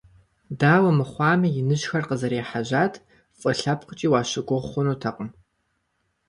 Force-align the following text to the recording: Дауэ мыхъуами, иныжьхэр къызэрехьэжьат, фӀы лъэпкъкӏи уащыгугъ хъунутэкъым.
Дауэ 0.59 0.91
мыхъуами, 0.97 1.55
иныжьхэр 1.59 2.03
къызэрехьэжьат, 2.09 2.93
фӀы 3.39 3.51
лъэпкъкӏи 3.59 4.07
уащыгугъ 4.11 4.67
хъунутэкъым. 4.71 5.29